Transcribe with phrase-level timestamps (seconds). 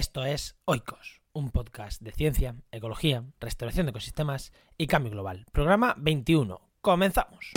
[0.00, 5.44] Esto es Oikos, un podcast de ciencia, ecología, restauración de ecosistemas y cambio global.
[5.52, 6.58] Programa 21.
[6.80, 7.52] Comenzamos.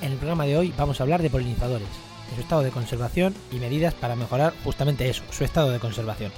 [0.00, 1.88] En el programa de hoy vamos a hablar de polinizadores,
[2.30, 6.32] de su estado de conservación y medidas para mejorar justamente eso, su estado de conservación.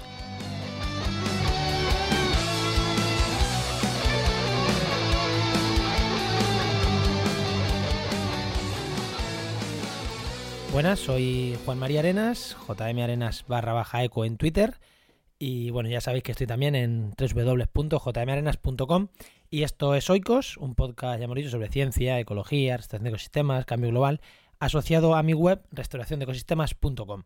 [10.73, 14.81] Buenas, soy Juan María Arenas, JM Arenas barra baja eco en Twitter.
[15.39, 19.09] Y bueno, ya sabéis que estoy también en www.jmarenas.com.
[19.51, 23.67] Y esto es Oikos, un podcast, ya hemos dicho, sobre ciencia, ecología, restauración de ecosistemas,
[23.67, 24.23] cambio global,
[24.61, 27.25] asociado a mi web, restauraciondecosistemas.com.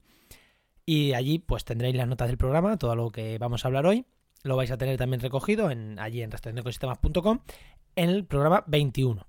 [0.85, 4.07] Y allí pues tendréis las notas del programa, todo lo que vamos a hablar hoy.
[4.43, 7.43] Lo vais a tener también recogido en, allí en restauraciondecosistemas.com
[7.95, 9.25] en el programa 21.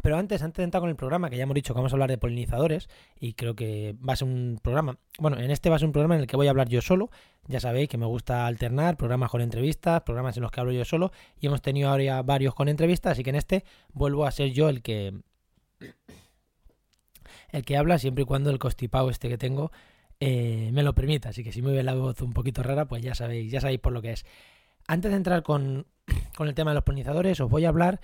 [0.00, 1.96] Pero antes, antes de entrar con el programa, que ya hemos dicho que vamos a
[1.96, 2.88] hablar de polinizadores,
[3.20, 5.92] y creo que va a ser un programa, bueno, en este va a ser un
[5.92, 7.10] programa en el que voy a hablar yo solo,
[7.46, 10.84] ya sabéis que me gusta alternar programas con entrevistas, programas en los que hablo yo
[10.84, 14.52] solo, y hemos tenido ahora varios con entrevistas, así que en este vuelvo a ser
[14.52, 15.14] yo el que
[17.50, 19.72] el que habla siempre y cuando el constipado este que tengo
[20.20, 23.02] eh, me lo permita, así que si me ve la voz un poquito rara, pues
[23.02, 24.24] ya sabéis, ya sabéis por lo que es.
[24.86, 25.86] Antes de entrar con,
[26.36, 28.00] con el tema de los polinizadores, os voy a hablar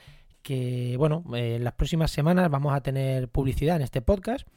[0.48, 4.48] que, bueno, en las próximas semanas vamos a tener publicidad en este podcast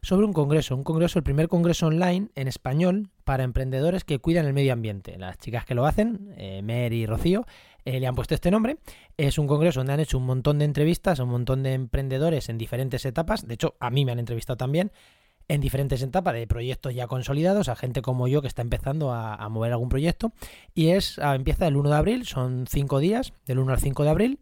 [0.00, 4.46] sobre un congreso, un congreso, el primer congreso online en español para emprendedores que cuidan
[4.46, 5.18] el medio ambiente.
[5.18, 7.44] Las chicas que lo hacen, eh, Mer y Rocío,
[7.84, 8.78] eh, le han puesto este nombre.
[9.18, 12.48] Es un congreso donde han hecho un montón de entrevistas a un montón de emprendedores
[12.48, 13.46] en diferentes etapas.
[13.46, 14.90] De hecho, a mí me han entrevistado también
[15.48, 19.46] en diferentes etapas de proyectos ya consolidados, a gente como yo que está empezando a,
[19.50, 20.32] mover algún proyecto.
[20.74, 24.02] Y es, a, empieza el 1 de abril, son 5 días, del 1 al 5
[24.02, 24.38] de abril.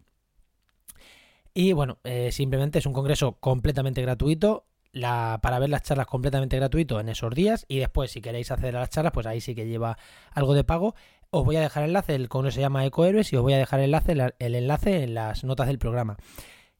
[1.55, 4.67] Y bueno, eh, simplemente es un congreso completamente gratuito.
[4.93, 7.65] La, para ver las charlas completamente gratuito en esos días.
[7.69, 9.99] Y después, si queréis acceder a las charlas, pues ahí sí que lleva
[10.33, 10.95] algo de pago.
[11.31, 13.59] Os voy a dejar el enlace, el congreso se llama Ecohéroes y os voy a
[13.59, 16.17] dejar el enlace, el enlace en las notas del programa.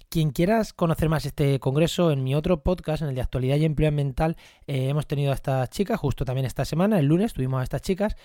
[0.09, 3.65] Quien quieras conocer más este congreso, en mi otro podcast, en el de actualidad y
[3.65, 4.37] empleo ambiental,
[4.69, 7.83] eh, hemos tenido a estas chicas, justo también esta semana, el lunes tuvimos a estas
[7.83, 8.17] chicas.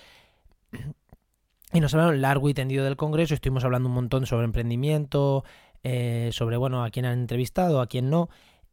[1.74, 5.44] Y nos hablaron largo y tendido del congreso, estuvimos hablando un montón sobre emprendimiento,
[5.84, 8.30] eh, sobre, bueno, a quién han entrevistado, a quién no.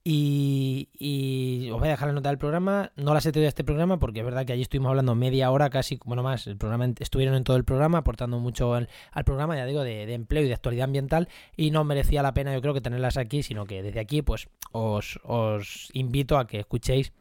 [0.09, 2.93] Y, y, os voy a dejar la nota del programa.
[2.94, 5.69] No las he tenido este programa porque es verdad que allí estuvimos hablando media hora,
[5.69, 6.47] casi, bueno, más.
[6.47, 8.89] El programa estuvieron en todo el programa, aportando mucho al,
[9.25, 11.28] programa, ya digo, de, de, empleo y de actualidad ambiental.
[11.56, 14.49] Y no merecía la pena, yo creo, que tenerlas aquí, sino que desde aquí, pues,
[14.71, 17.12] os, os invito a que escuchéis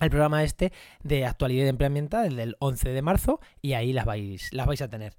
[0.00, 0.72] el programa este
[1.02, 4.66] de actualidad de empleo ambiental, el del 11 de marzo, y ahí las vais, las
[4.66, 5.14] vais a tener.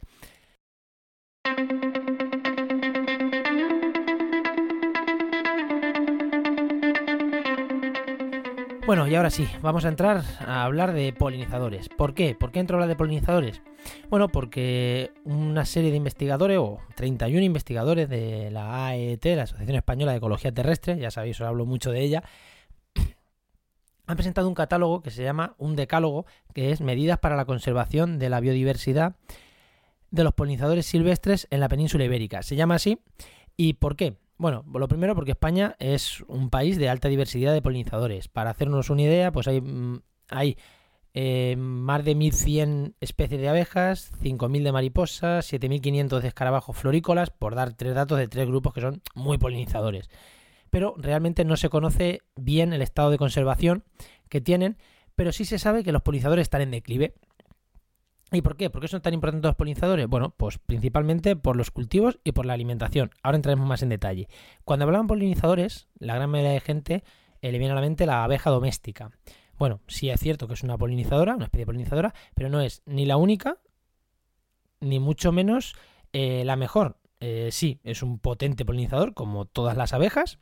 [8.89, 11.89] Bueno, y ahora sí, vamos a entrar a hablar de polinizadores.
[11.89, 12.33] ¿Por qué?
[12.33, 13.61] ¿Por qué entro a hablar de polinizadores?
[14.09, 20.13] Bueno, porque una serie de investigadores, o 31 investigadores de la AET, la Asociación Española
[20.13, 22.23] de Ecología Terrestre, ya sabéis, os hablo mucho de ella,
[24.07, 28.17] han presentado un catálogo que se llama un decálogo, que es medidas para la conservación
[28.17, 29.17] de la biodiversidad
[30.09, 32.41] de los polinizadores silvestres en la península ibérica.
[32.41, 32.97] Se llama así.
[33.55, 34.17] ¿Y por qué?
[34.39, 38.29] Bueno, lo primero porque España es un país de alta diversidad de polinizadores.
[38.29, 39.61] Para hacernos una idea, pues hay,
[40.29, 40.57] hay
[41.13, 47.53] eh, más de 1.100 especies de abejas, 5.000 de mariposas, 7.500 de escarabajos florícolas, por
[47.53, 50.09] dar tres datos de tres grupos que son muy polinizadores.
[50.69, 53.83] Pero realmente no se conoce bien el estado de conservación
[54.29, 54.77] que tienen,
[55.15, 57.13] pero sí se sabe que los polinizadores están en declive.
[58.31, 58.69] ¿Y por qué?
[58.69, 60.07] ¿Por qué son tan importantes los polinizadores?
[60.07, 63.09] Bueno, pues principalmente por los cultivos y por la alimentación.
[63.23, 64.27] Ahora entraremos más en detalle.
[64.65, 67.03] Cuando hablaban polinizadores, la gran mayoría de gente
[67.41, 69.11] eh, le viene a la mente la abeja doméstica.
[69.57, 72.81] Bueno, sí es cierto que es una polinizadora, una especie de polinizadora, pero no es
[72.85, 73.57] ni la única,
[74.79, 75.75] ni mucho menos
[76.13, 76.97] eh, la mejor.
[77.19, 80.39] Eh, sí, es un potente polinizador, como todas las abejas,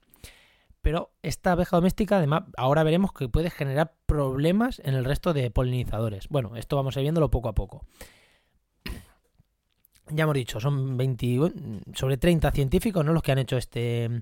[0.88, 5.51] pero esta abeja doméstica además ahora veremos que puede generar problemas en el resto de
[5.51, 6.30] polinizadores.
[6.30, 7.84] Bueno, esto vamos a ir viéndolo poco a poco.
[10.10, 11.51] Ya hemos dicho, son 20,
[11.94, 13.12] sobre 30 científicos ¿no?
[13.12, 14.22] los que han hecho este,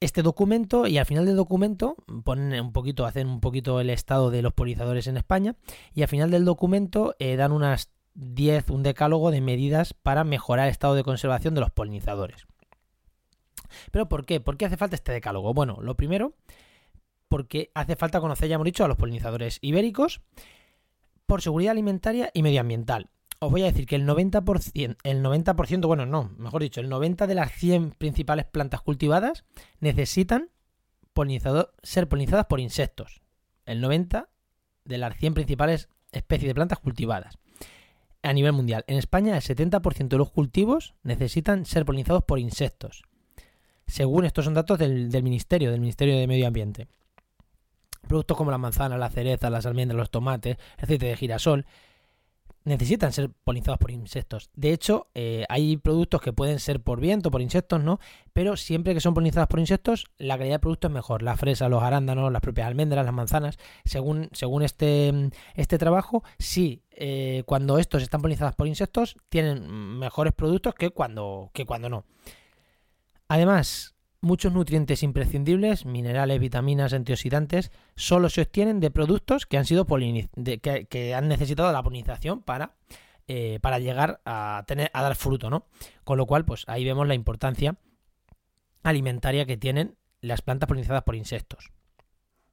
[0.00, 4.30] este documento y al final del documento ponen un poquito, hacen un poquito el estado
[4.30, 5.54] de los polinizadores en España
[5.92, 10.68] y al final del documento eh, dan unas 10, un decálogo de medidas para mejorar
[10.68, 12.46] el estado de conservación de los polinizadores.
[13.90, 14.40] ¿Pero por qué?
[14.40, 15.54] ¿Por qué hace falta este decálogo?
[15.54, 16.34] Bueno, lo primero,
[17.28, 20.20] porque hace falta conocer, ya hemos dicho, a los polinizadores ibéricos
[21.26, 23.10] por seguridad alimentaria y medioambiental.
[23.38, 27.26] os voy a decir que el 90%, el 90%, bueno, no, mejor dicho, el 90
[27.26, 29.44] de las 100 principales plantas cultivadas
[29.78, 30.50] necesitan
[31.82, 33.22] ser polinizadas por insectos.
[33.64, 34.28] El 90
[34.84, 37.38] de las 100 principales especies de plantas cultivadas
[38.22, 38.84] a nivel mundial.
[38.86, 43.02] En España, el 70% de los cultivos necesitan ser polinizados por insectos.
[43.90, 46.86] Según estos son datos del, del Ministerio, del Ministerio de Medio Ambiente.
[48.06, 51.66] Productos como la manzana, la cereza, las almendras, los tomates, el aceite de girasol,
[52.64, 54.50] necesitan ser polinizados por insectos.
[54.54, 57.98] De hecho, eh, hay productos que pueden ser por viento, por insectos, ¿no?
[58.32, 61.22] Pero siempre que son polinizados por insectos, la calidad del producto es mejor.
[61.22, 63.58] La fresa, los arándanos, las propias almendras, las manzanas.
[63.84, 70.32] Según, según este, este trabajo, sí, eh, cuando estos están polinizados por insectos, tienen mejores
[70.32, 72.04] productos que cuando, que cuando no.
[73.30, 79.86] Además, Muchos nutrientes imprescindibles, minerales, vitaminas, antioxidantes, solo se obtienen de productos que han sido
[79.86, 82.76] que, han necesitado la polinización para,
[83.28, 85.64] eh, para llegar a, tener, a dar fruto, ¿no?
[86.04, 87.76] Con lo cual, pues ahí vemos la importancia
[88.82, 91.72] alimentaria que tienen las plantas polinizadas por insectos.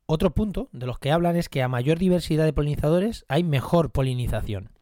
[0.05, 3.91] Otro punto de los que hablan es que a mayor diversidad de polinizadores hay mejor
[3.91, 4.76] polinización.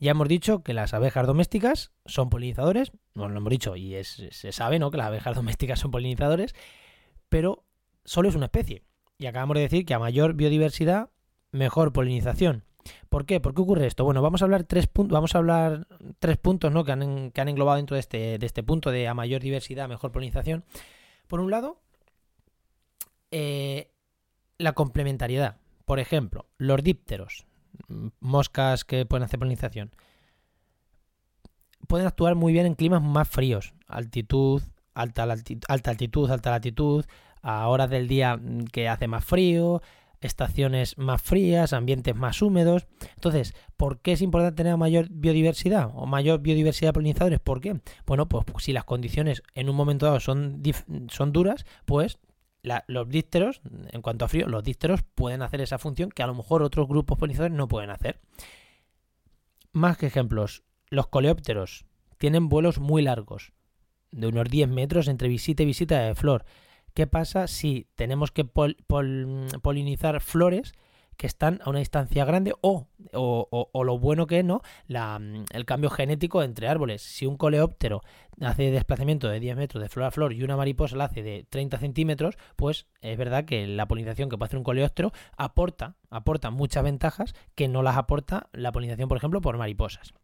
[0.00, 4.50] Ya hemos dicho que las abejas domésticas son polinizadores, no lo hemos dicho y se
[4.50, 4.90] sabe ¿no?
[4.90, 6.54] que las abejas domésticas son polinizadores,
[7.28, 7.64] pero
[8.04, 8.82] solo es una especie.
[9.18, 11.10] Y acabamos de decir que a mayor biodiversidad,
[11.52, 12.64] mejor polinización.
[13.10, 13.40] ¿Por qué?
[13.40, 14.04] ¿Por qué ocurre esto?
[14.04, 15.86] Bueno, vamos a hablar tres puntos, vamos a hablar
[16.18, 16.82] tres puntos ¿no?
[16.82, 19.86] que, han, que han englobado dentro de este, de este punto de a mayor diversidad,
[19.86, 20.64] mejor polinización.
[21.28, 21.78] Por un lado,
[23.30, 23.90] eh,
[24.56, 25.58] la complementariedad.
[25.84, 27.46] Por ejemplo, los dípteros
[28.20, 29.90] moscas que pueden hacer polinización,
[31.88, 34.62] pueden actuar muy bien en climas más fríos, altitud,
[34.94, 35.22] alta,
[35.68, 37.04] alta altitud, alta latitud,
[37.42, 38.38] a horas del día
[38.72, 39.82] que hace más frío,
[40.20, 42.86] estaciones más frías, ambientes más húmedos.
[43.14, 47.40] Entonces, ¿por qué es importante tener mayor biodiversidad o mayor biodiversidad de polinizadores?
[47.40, 47.80] ¿Por qué?
[48.06, 50.62] Bueno, pues si las condiciones en un momento dado son,
[51.08, 52.18] son duras, pues
[52.62, 53.60] los dísteros,
[53.90, 56.88] en cuanto a frío, los dísteros pueden hacer esa función que a lo mejor otros
[56.88, 58.20] grupos polinizadores no pueden hacer.
[59.72, 61.86] Más que ejemplos, los coleópteros
[62.18, 63.52] tienen vuelos muy largos,
[64.10, 66.44] de unos 10 metros entre visita y visita de flor.
[66.92, 70.74] ¿Qué pasa si tenemos que polinizar flores
[71.20, 74.62] que están a una distancia grande o, o, lo bueno que es, ¿no?
[74.86, 75.20] La,
[75.52, 77.02] el cambio genético entre árboles.
[77.02, 78.00] Si un coleóptero
[78.40, 81.44] hace desplazamiento de 10 metros de flor a flor y una mariposa la hace de
[81.50, 86.48] 30 centímetros, pues es verdad que la polinización que puede hacer un coleóptero aporta, aporta
[86.48, 90.14] muchas ventajas que no las aporta la polinización, por ejemplo, por mariposas.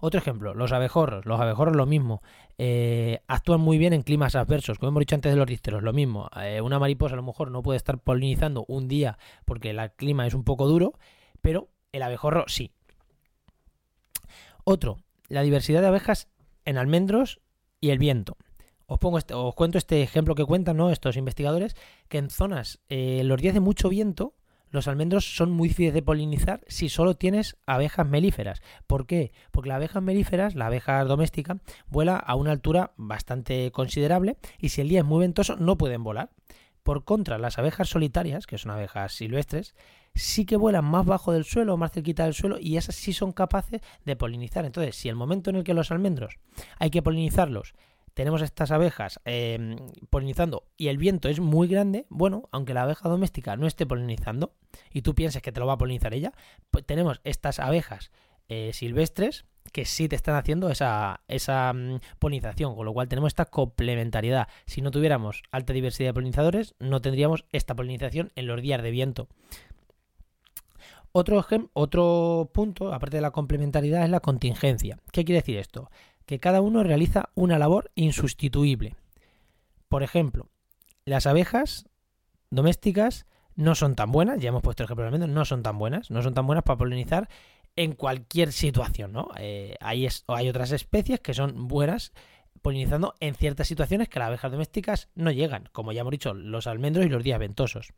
[0.00, 1.26] Otro ejemplo, los abejorros.
[1.26, 2.22] Los abejorros lo mismo.
[2.58, 4.78] Eh, actúan muy bien en climas adversos.
[4.78, 6.28] Como hemos dicho antes de los dísteros, lo mismo.
[6.40, 10.26] Eh, una mariposa a lo mejor no puede estar polinizando un día porque el clima
[10.26, 10.94] es un poco duro,
[11.40, 12.72] pero el abejorro sí.
[14.64, 16.28] Otro, la diversidad de abejas
[16.64, 17.40] en almendros
[17.80, 18.36] y el viento.
[18.86, 20.90] Os, pongo este, os cuento este ejemplo que cuentan ¿no?
[20.90, 21.74] estos investigadores,
[22.08, 24.34] que en zonas, eh, los días de mucho viento,
[24.70, 28.62] los almendros son muy difíciles de polinizar si solo tienes abejas melíferas.
[28.86, 29.32] ¿Por qué?
[29.50, 34.80] Porque las abejas melíferas, la abeja doméstica, vuela a una altura bastante considerable y si
[34.80, 36.30] el día es muy ventoso no pueden volar.
[36.82, 39.74] Por contra, las abejas solitarias, que son abejas silvestres,
[40.14, 43.32] sí que vuelan más bajo del suelo, más cerquita del suelo, y esas sí son
[43.32, 44.64] capaces de polinizar.
[44.64, 46.38] Entonces, si el momento en el que los almendros
[46.78, 47.74] hay que polinizarlos
[48.16, 49.76] tenemos estas abejas em,
[50.08, 54.54] polinizando y el viento es muy grande, bueno, aunque la abeja doméstica no esté polinizando
[54.90, 56.32] y tú pienses que te lo va a polinizar ella,
[56.70, 58.10] pues tenemos estas abejas
[58.48, 63.28] eh, silvestres que sí te están haciendo esa, esa mm, polinización, con lo cual tenemos
[63.28, 64.48] esta complementariedad.
[64.64, 68.92] Si no tuviéramos alta diversidad de polinizadores, no tendríamos esta polinización en los días de
[68.92, 69.28] viento.
[71.12, 71.44] Otro,
[71.74, 74.98] otro punto, aparte de la complementariedad, es la contingencia.
[75.12, 75.90] ¿Qué quiere decir esto?
[76.26, 78.94] Que cada uno realiza una labor insustituible.
[79.88, 80.48] Por ejemplo,
[81.04, 81.86] las abejas
[82.50, 86.22] domésticas no son tan buenas, ya hemos puesto el ejemplo no son tan buenas, no
[86.22, 87.28] son tan buenas para polinizar
[87.76, 89.30] en cualquier situación, ¿no?
[89.38, 92.12] Eh, hay, hay otras especies que son buenas
[92.62, 96.66] polinizando en ciertas situaciones que las abejas domésticas no llegan, como ya hemos dicho, los
[96.66, 97.92] almendros y los días ventosos.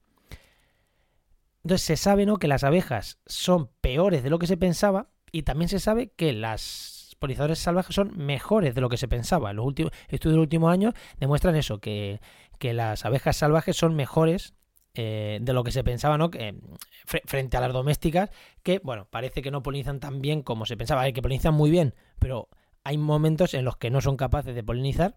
[1.64, 2.36] Entonces se sabe ¿no?
[2.36, 6.32] que las abejas son peores de lo que se pensaba y también se sabe que
[6.32, 9.52] las polinizadores salvajes son mejores de lo que se pensaba.
[9.52, 12.20] Los últimos estudios de los últimos años demuestran eso, que,
[12.60, 14.54] las abejas salvajes son mejores
[14.94, 16.30] eh, de lo que se pensaba, ¿no?
[16.30, 16.54] Que,
[17.06, 18.30] frente a las domésticas,
[18.62, 21.02] que, bueno, parece que no polinizan tan bien como se pensaba.
[21.02, 22.48] Hay que polinizan muy bien, pero
[22.84, 25.16] hay momentos en los que no son capaces de polinizar,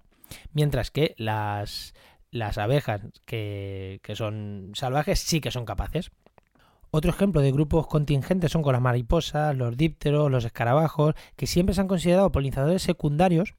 [0.54, 1.94] mientras que las,
[2.32, 6.12] las abejas que, que son salvajes sí que son capaces.
[6.94, 11.74] Otro ejemplo de grupos contingentes son con las mariposas, los dípteros, los escarabajos, que siempre
[11.74, 13.56] se han considerado polinizadores secundarios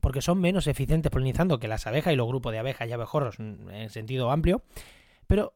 [0.00, 3.38] porque son menos eficientes polinizando que las abejas y los grupos de abejas y abejorros
[3.38, 4.62] en sentido amplio,
[5.26, 5.54] pero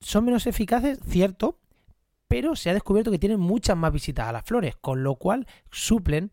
[0.00, 1.58] son menos eficaces, cierto,
[2.28, 5.48] pero se ha descubierto que tienen muchas más visitas a las flores, con lo cual
[5.70, 6.30] suplen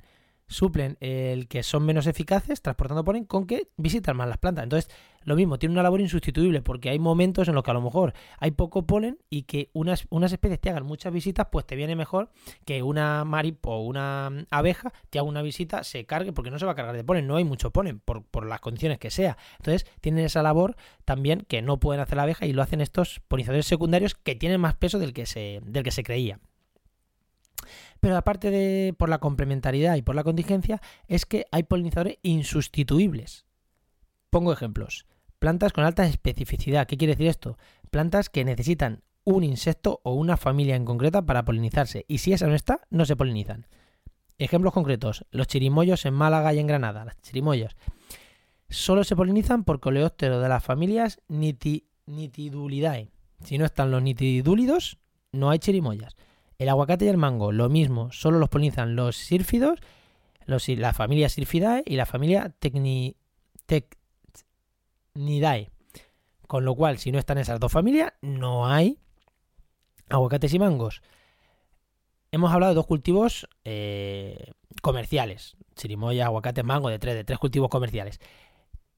[0.50, 4.64] suplen el que son menos eficaces transportando polen con que visitan más las plantas.
[4.64, 4.92] Entonces,
[5.24, 8.14] lo mismo, tiene una labor insustituible porque hay momentos en los que a lo mejor
[8.40, 11.96] hay poco polen y que unas, unas especies te hagan muchas visitas, pues te viene
[11.96, 12.32] mejor
[12.66, 16.66] que una mariposa o una abeja te haga una visita, se cargue, porque no se
[16.66, 19.38] va a cargar de polen, no hay mucho polen por, por las condiciones que sea.
[19.58, 20.76] Entonces, tienen esa labor
[21.06, 24.60] también que no pueden hacer la abeja y lo hacen estos polinizadores secundarios que tienen
[24.60, 26.40] más peso del que se, del que se creía.
[28.00, 33.46] Pero aparte de por la complementariedad y por la contingencia, es que hay polinizadores insustituibles.
[34.30, 35.06] Pongo ejemplos.
[35.40, 36.88] Plantas con alta especificidad.
[36.88, 37.58] ¿Qué quiere decir esto?
[37.92, 42.06] Plantas que necesitan un insecto o una familia en concreta para polinizarse.
[42.08, 43.68] Y si esa no está, no se polinizan.
[44.38, 45.26] Ejemplos concretos.
[45.32, 47.06] Los chirimoyos en Málaga y en Granada.
[47.06, 47.76] Las chirimoyas.
[48.70, 53.12] Solo se polinizan por coleópteros de las familias Nitidulidae.
[53.44, 54.98] Si no están los nitidúlidos,
[55.32, 56.16] no hay chirimoyas.
[56.60, 59.80] El aguacate y el mango, lo mismo, solo los polinizan los sírfidos,
[60.46, 63.16] la familia Syrphidae y la familia Tecni,
[65.16, 65.72] Tecnidae.
[66.48, 69.00] Con lo cual, si no están esas dos familias, no hay
[70.10, 71.02] aguacates y mangos.
[72.32, 74.52] Hemos hablado de dos cultivos eh,
[74.82, 75.56] comerciales.
[75.76, 78.20] Chirimoya, aguacate, mango, de tres, de tres cultivos comerciales.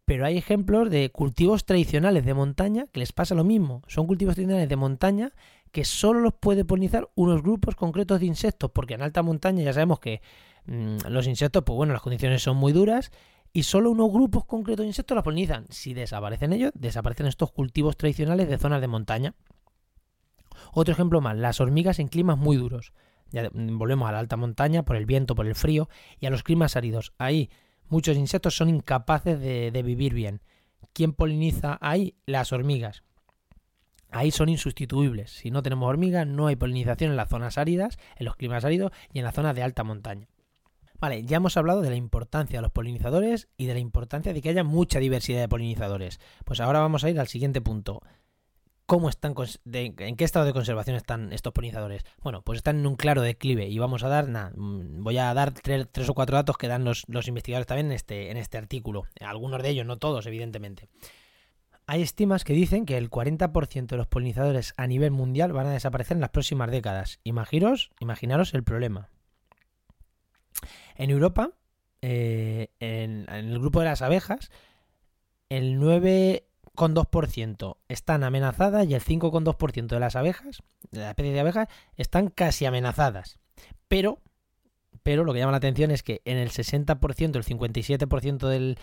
[0.06, 3.84] Pero hay ejemplos de cultivos tradicionales de montaña que les pasa lo mismo.
[3.88, 5.32] Son cultivos tradicionales de montaña
[5.72, 9.74] que solo los puede polinizar unos grupos concretos de insectos, porque en alta montaña ya
[9.74, 10.22] sabemos que
[10.66, 13.12] mm, los insectos, pues bueno, las condiciones son muy duras
[13.54, 15.66] y solo unos grupos concretos de insectos los polinizan.
[15.70, 19.36] Si desaparecen ellos, desaparecen estos cultivos tradicionales de zonas de montaña.
[20.74, 22.94] Otro ejemplo más, las hormigas en climas muy duros.
[23.32, 26.44] Ya volvemos a la alta montaña por el viento, por el frío y a los
[26.44, 27.14] climas áridos.
[27.18, 27.50] Ahí
[27.88, 30.42] muchos insectos son incapaces de vivir bien.
[30.94, 32.16] ¿Quién poliniza ahí?
[32.26, 33.04] Las hormigas
[34.12, 35.32] ahí son insustituibles.
[35.32, 38.92] Si no tenemos hormigas, no hay polinización en las zonas áridas, en los climas áridos
[39.12, 40.28] y en las zonas de alta montaña.
[41.00, 44.42] Vale, ya hemos hablado de la importancia de los polinizadores y de la importancia de
[44.42, 46.20] que haya mucha diversidad de polinizadores.
[46.46, 48.02] Pues ahora vamos a ir al siguiente punto.
[48.86, 49.34] ¿Cómo están,
[49.74, 52.04] ¿En qué estado de conservación están estos polinizadores?
[52.22, 55.54] Bueno, pues están en un claro declive y vamos a dar, mm, voy a dar
[55.54, 59.04] tres, o cuatro datos que dan los, los investigadores también en este, en este artículo.
[59.22, 60.90] Algunos de ellos, no todos, evidentemente.
[61.92, 65.74] Hay estimas que dicen que el 40% de los polinizadores a nivel mundial van a
[65.74, 67.20] desaparecer en las próximas décadas.
[67.26, 69.10] Imaginaros, imaginaros el problema.
[70.96, 71.52] En Europa,
[72.02, 74.52] eh, en, el grupo de las abejas,
[75.50, 81.68] el 9,2% están amenazadas y el 5,2% de las abejas, de la especie de abejas,
[81.98, 83.38] están casi amenazadas.
[83.90, 84.22] Pero,
[85.04, 88.78] pero lo que llama la atención es que en el 60%, el 57% del,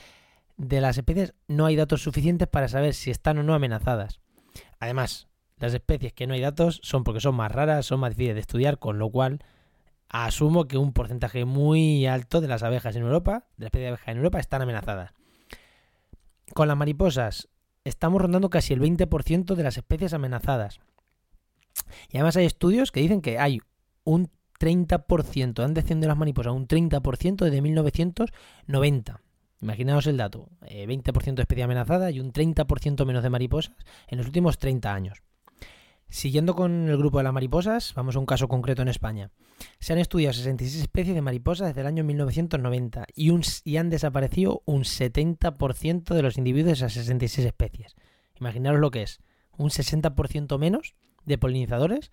[0.58, 4.20] de las especies no hay datos suficientes para saber si están o no amenazadas.
[4.80, 8.34] Además, las especies que no hay datos son porque son más raras, son más difíciles
[8.34, 9.38] de estudiar, con lo cual
[10.08, 13.88] asumo que un porcentaje muy alto de las abejas en Europa, de las especies de
[13.88, 15.12] abejas en Europa, están amenazadas.
[16.54, 17.48] Con las mariposas,
[17.84, 20.80] estamos rondando casi el 20% de las especies amenazadas.
[22.10, 23.60] Y además hay estudios que dicen que hay
[24.02, 29.20] un 30%, han descendido las mariposas un 30% desde 1990.
[29.60, 33.74] Imaginaos el dato, 20% eh, de especie amenazada y un 30% menos de mariposas
[34.06, 35.22] en los últimos 30 años.
[36.10, 39.30] Siguiendo con el grupo de las mariposas, vamos a un caso concreto en España.
[39.78, 43.30] Se han estudiado 66 especies de mariposas desde el año 1990 y,
[43.64, 47.94] y han desaparecido un 70% de los individuos de esas 66 especies.
[48.40, 49.20] Imaginaos lo que es,
[49.58, 50.94] un 60% menos
[51.26, 52.10] de polinizadores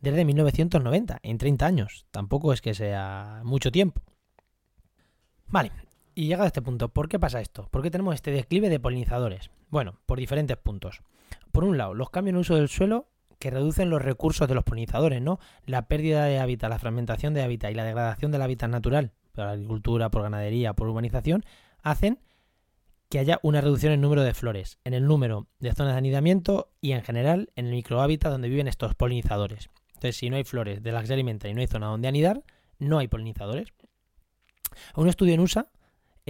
[0.00, 2.06] desde 1990, en 30 años.
[2.10, 4.00] Tampoco es que sea mucho tiempo.
[5.46, 5.72] Vale,
[6.14, 7.68] y llegado a este punto, ¿por qué pasa esto?
[7.70, 9.50] ¿Por qué tenemos este declive de polinizadores?
[9.68, 11.02] Bueno, por diferentes puntos.
[11.52, 14.64] Por un lado, los cambios en uso del suelo que reducen los recursos de los
[14.64, 15.38] polinizadores, ¿no?
[15.64, 19.46] La pérdida de hábitat, la fragmentación de hábitat y la degradación del hábitat natural, por
[19.46, 21.44] agricultura, por ganadería, por urbanización,
[21.82, 22.20] hacen
[23.08, 25.98] que haya una reducción en el número de flores, en el número de zonas de
[25.98, 29.70] anidamiento y en general en el microhábitat donde viven estos polinizadores.
[29.88, 32.08] Entonces, si no hay flores de las que se alimentan y no hay zona donde
[32.08, 32.44] anidar,
[32.78, 33.72] no hay polinizadores.
[34.94, 35.66] Un estudio en USA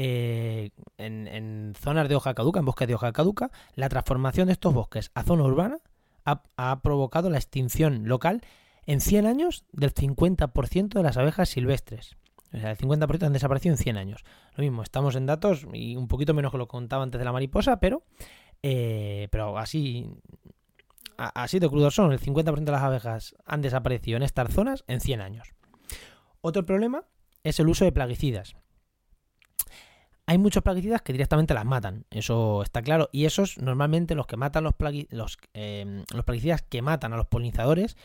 [0.02, 4.73] eh, en, zonas de hoja caduca, en bosques de hoja caduca, la transformación de estos
[4.73, 5.76] bosques a zona urbana
[6.25, 8.40] ha, provocado la extinción local
[8.87, 12.16] en 100 años del 50% de las abejas silvestres.
[12.54, 14.25] O sea, el 50% han desaparecido en 100 años.
[14.57, 17.33] Lo mismo, estamos en datos y un poquito menos que lo contaba antes de la
[17.33, 18.02] mariposa, pero,
[18.62, 20.11] eh, pero así,
[21.19, 25.00] así de crudo son, el 50% de las abejas han desaparecido en estas zonas en
[25.02, 25.52] 100 años.
[26.40, 27.04] Otro problema
[27.45, 28.54] es el uso de plaguicidas.
[30.31, 34.37] Hay muchos plaguicidas que directamente las matan, eso está claro, y esos normalmente los que
[34.37, 34.75] matan los,
[35.11, 37.97] los, eh, los plaguicidas que matan a los polinizadores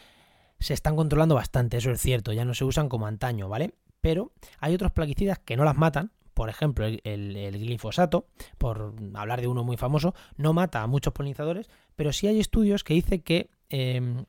[0.60, 3.76] se están controlando bastante, eso es cierto, ya no se usan como antaño, ¿vale?
[4.02, 8.26] Pero hay otros plaguicidas que no las matan, por ejemplo, el, glifosato,
[8.58, 12.84] por hablar de uno muy famoso, no mata a muchos polinizadores, pero sí hay estudios
[12.84, 14.26] que dicen que em,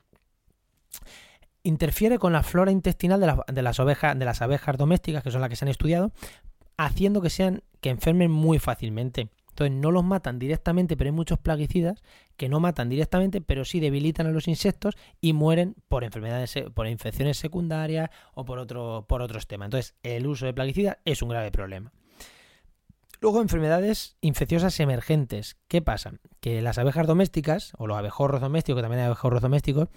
[1.63, 5.49] interfiere con la flora intestinal de, las ovejas, de las abejas domésticas, que son las
[5.49, 6.11] que se han estudiado,
[6.77, 9.29] haciendo que sean que enfermen muy fácilmente.
[9.49, 12.03] Entonces no los matan directamente, pero hay muchos plaguicidas
[12.35, 16.87] que no matan directamente, pero sí debilitan a los insectos y mueren por enfermedades, por
[16.87, 19.67] infecciones secundarias o por, otro, por otros temas.
[19.67, 21.91] Entonces el uso de plaguicidas es un grave problema.
[23.19, 25.57] Luego, enfermedades infecciosas emergentes.
[25.67, 26.13] ¿Qué pasa?
[26.39, 29.89] Que las abejas domésticas, o los abejorros domésticos, que también hay abejorros domésticos,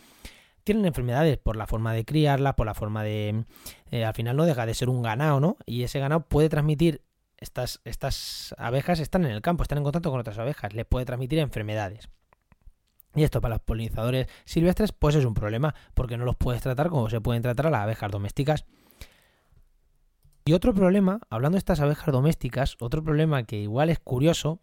[0.64, 3.44] tienen enfermedades por la forma de criarlas, por la forma de...
[3.90, 5.58] Eh, al final no deja de ser un ganado, ¿no?
[5.66, 7.02] Y ese ganado puede transmitir
[7.40, 11.06] estas, estas abejas están en el campo, están en contacto con otras abejas, les puede
[11.06, 12.08] transmitir enfermedades.
[13.14, 16.90] Y esto para los polinizadores silvestres pues es un problema porque no los puedes tratar
[16.90, 18.66] como se pueden tratar a las abejas domésticas.
[20.44, 24.60] Y otro problema, hablando de estas abejas domésticas, otro problema que igual es curioso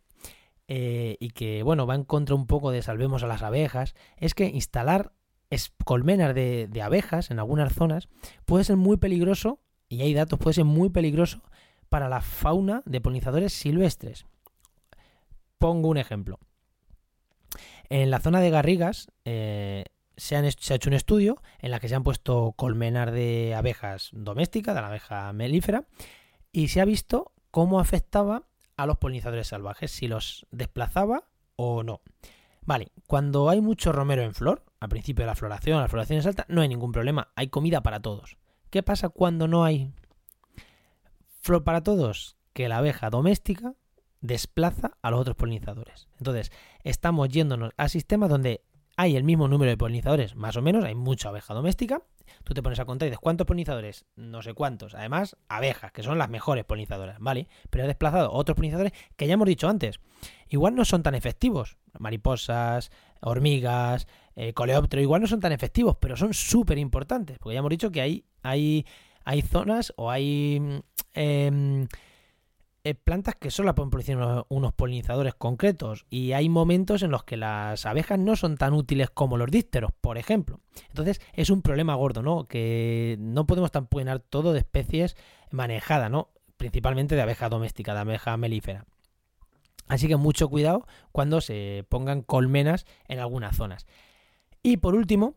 [0.67, 4.33] eh, y que bueno va en contra un poco de salvemos a las abejas, es
[4.33, 5.13] que instalar
[5.85, 8.09] colmenas de, de abejas en algunas zonas
[8.45, 11.41] puede ser muy peligroso, y hay datos, puede ser muy peligroso
[11.89, 14.25] para la fauna de polinizadores silvestres.
[15.57, 16.39] Pongo un ejemplo.
[17.89, 19.85] En la zona de Garrigas eh,
[20.17, 24.75] se, ha hecho un estudio en la que se han puesto colmenar de abejas domésticas,
[24.75, 25.85] de la abeja melífera,
[26.51, 31.23] y se ha visto cómo afectaba a los polinizadores salvajes, si los desplazaba
[31.55, 32.01] o no.
[32.61, 36.25] Vale, cuando hay mucho romero en flor, al principio de la floración, la floración es
[36.25, 38.37] alta, no hay ningún problema, hay comida para todos.
[38.69, 39.93] ¿Qué pasa cuando no hay
[41.47, 43.73] Flor para todos, que la abeja doméstica
[44.19, 46.09] desplaza a los otros polinizadores.
[46.17, 46.51] Entonces,
[46.83, 48.65] estamos yéndonos a sistemas donde
[48.97, 52.01] hay el mismo número de polinizadores, más o menos, hay mucha abeja doméstica.
[52.43, 54.03] Tú te pones a contar y dices, ¿cuántos polinizadores?
[54.17, 54.93] No sé cuántos.
[54.93, 57.47] Además, abejas, que son las mejores polinizadoras, ¿vale?
[57.69, 60.01] Pero ha desplazado otros polinizadores que ya hemos dicho antes.
[60.49, 61.77] Igual no son tan efectivos.
[61.97, 64.05] Mariposas, hormigas,
[64.35, 67.39] eh, coleóptero, igual no son tan efectivos, pero son súper importantes.
[67.39, 68.85] Porque ya hemos dicho que hay, hay
[69.27, 70.79] hay zonas o hay mm,
[71.17, 77.35] eh, plantas que solo pueden producir unos, polinizadores concretos y hay momentos en los que
[77.35, 80.61] las abejas no son tan útiles como los dípteros, por ejemplo.
[80.87, 82.47] Entonces es un problema gordo, ¿no?
[82.47, 85.17] Que no podemos tamponer todo de especies
[85.51, 86.29] manejadas, ¿no?
[86.55, 88.85] Principalmente de abeja doméstica, de abeja melífera.
[89.87, 93.85] Así que mucho cuidado cuando se pongan colmenas en algunas zonas.
[94.63, 95.35] Y por último,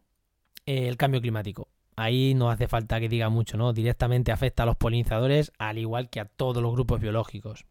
[0.66, 1.68] el cambio climático
[2.00, 3.72] ahí no hace falta que diga mucho, ¿no?
[3.72, 7.66] Directamente afecta a los polinizadores al igual que a todos los grupos biológicos.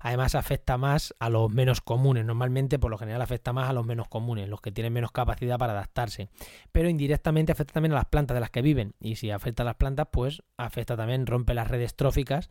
[0.00, 2.24] Además afecta más a los menos comunes.
[2.24, 5.58] Normalmente, por lo general, afecta más a los menos comunes, los que tienen menos capacidad
[5.58, 6.30] para adaptarse.
[6.72, 8.94] Pero indirectamente afecta también a las plantas de las que viven.
[8.98, 12.48] Y si afecta a las plantas, pues afecta también, rompe las redes tróficas.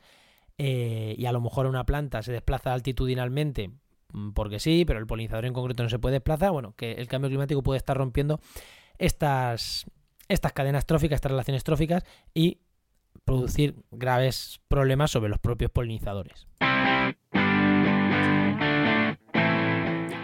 [0.60, 3.72] Eh, y a lo mejor una planta se desplaza altitudinalmente
[4.14, 6.52] mm, porque sí, pero el polinizador en concreto no se puede desplazar.
[6.52, 8.40] Bueno, que el cambio climático puede estar rompiendo
[8.98, 9.86] estas,
[10.28, 12.60] estas cadenas tróficas, estas relaciones tróficas y
[13.24, 16.48] producir graves problemas sobre los propios polinizadores.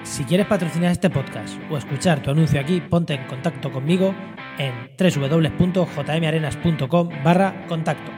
[0.03, 4.13] Si quieres patrocinar este podcast o escuchar tu anuncio aquí, ponte en contacto conmigo
[4.57, 8.11] en www.jmarenas.com barra contacto.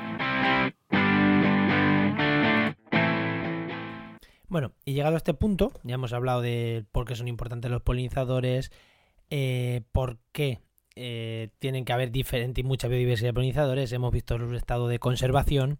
[4.47, 7.81] Bueno, y llegado a este punto, ya hemos hablado de por qué son importantes los
[7.81, 8.71] polinizadores,
[9.29, 10.61] eh, por qué
[10.95, 13.91] eh, tienen que haber diferente y mucha biodiversidad de polinizadores.
[13.91, 15.79] Hemos visto el estado de conservación,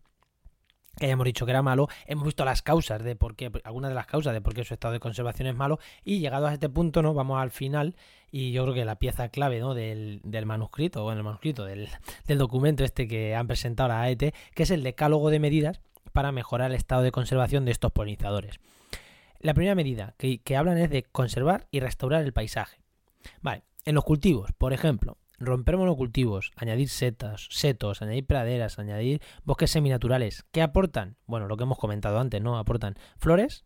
[0.97, 1.87] que hayamos dicho que era malo.
[2.05, 4.73] Hemos visto las causas de por qué, algunas de las causas de por qué su
[4.73, 5.79] estado de conservación es malo.
[6.03, 7.13] Y llegado a este punto, ¿no?
[7.13, 7.95] Vamos al final.
[8.31, 9.75] Y yo creo que la pieza clave ¿no?
[9.75, 11.89] del, manuscrito, bueno, el manuscrito, del,
[12.27, 15.81] documento este que han presentado la AET, que es el decálogo de medidas
[16.13, 18.59] para mejorar el estado de conservación de estos polinizadores.
[19.39, 22.79] La primera medida que, que hablan es de conservar y restaurar el paisaje.
[23.41, 29.71] Vale, en los cultivos, por ejemplo, romper monocultivos, añadir setas, setos, añadir praderas, añadir bosques
[29.71, 30.45] seminaturales.
[30.51, 31.17] ¿Qué aportan?
[31.25, 32.57] Bueno, lo que hemos comentado antes, ¿no?
[32.57, 33.65] Aportan flores,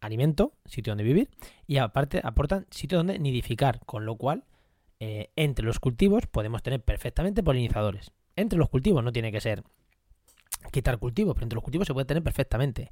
[0.00, 1.30] alimento, sitio donde vivir,
[1.66, 4.44] y aparte aportan sitio donde nidificar, con lo cual
[4.98, 8.12] eh, entre los cultivos podemos tener perfectamente polinizadores.
[8.36, 9.62] Entre los cultivos no tiene que ser
[10.72, 12.90] quitar cultivos, pero entre los cultivos se puede tener perfectamente.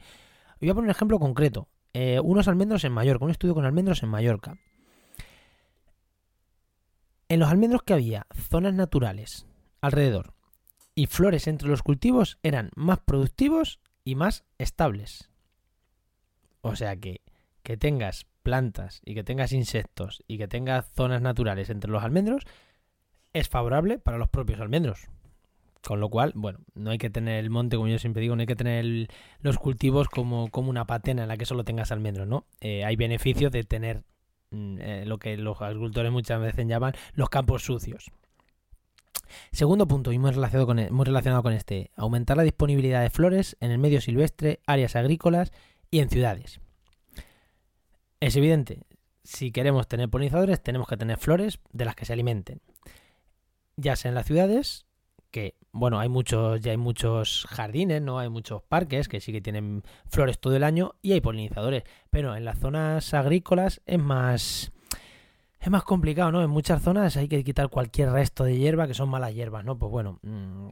[0.60, 1.68] Voy a poner un ejemplo concreto.
[1.94, 4.58] Eh, unos almendros en Mallorca, un estudio con almendros en Mallorca
[7.28, 9.46] En los almendros que había zonas naturales
[9.80, 10.34] alrededor
[10.94, 15.30] y flores entre los cultivos eran más productivos y más estables.
[16.62, 17.20] O sea que
[17.68, 22.44] que tengas plantas y que tengas insectos y que tengas zonas naturales entre los almendros
[23.34, 25.08] es favorable para los propios almendros.
[25.86, 28.40] Con lo cual, bueno, no hay que tener el monte, como yo siempre digo, no
[28.40, 29.10] hay que tener
[29.40, 32.46] los cultivos como, como, una patena en la que solo tengas almendros, ¿no?
[32.62, 34.02] Eh, hay beneficios de tener
[34.50, 38.10] eh, lo que los agricultores muchas veces llaman los campos sucios.
[39.52, 43.10] Segundo punto, y muy relacionado, con, e, muy relacionado con este, aumentar la disponibilidad de
[43.10, 45.52] flores en el medio silvestre, áreas agrícolas
[45.90, 46.60] y en ciudades.
[48.20, 48.82] Es evidente,
[49.22, 52.60] si queremos tener polinizadores, tenemos que tener flores de las que se alimenten.
[53.76, 54.86] Ya sea en las ciudades,
[55.30, 58.18] que bueno, hay muchos, ya hay muchos jardines, ¿no?
[58.18, 61.84] Hay muchos parques que sí que tienen flores todo el año y hay polinizadores.
[62.10, 64.72] Pero en las zonas agrícolas es más.
[65.60, 66.42] Es más complicado, ¿no?
[66.42, 69.76] En muchas zonas hay que quitar cualquier resto de hierba que son malas hierbas, ¿no?
[69.76, 70.68] Pues bueno, mm,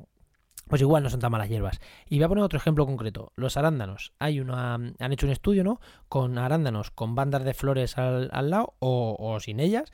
[0.68, 1.80] pues igual no son tan malas hierbas.
[2.08, 3.32] Y voy a poner otro ejemplo concreto.
[3.36, 4.12] Los arándanos.
[4.18, 5.80] Hay una, han hecho un estudio, ¿no?
[6.08, 9.92] Con arándanos con bandas de flores al, lado o, o, sin ellas.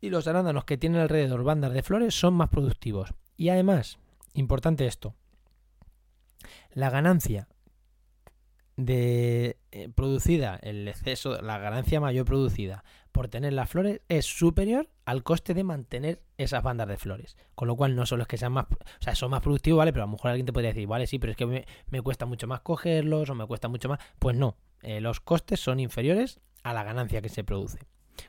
[0.00, 3.14] Y los arándanos que tienen alrededor bandas de flores son más productivos.
[3.40, 3.98] Y además,
[4.34, 5.14] importante esto,
[6.74, 7.48] la ganancia
[8.76, 14.90] de eh, producida, el exceso, la ganancia mayor producida por tener las flores es superior
[15.06, 17.38] al coste de mantener esas bandas de flores.
[17.54, 19.94] Con lo cual no solo es que sean más, o sea, son más productivos, ¿vale?
[19.94, 22.26] Pero a lo mejor alguien te podría decir, vale, sí, pero es que me, cuesta
[22.26, 24.00] mucho más cogerlos o me cuesta mucho más.
[24.18, 27.78] Pues no, eh, los costes son inferiores a la ganancia que se produce.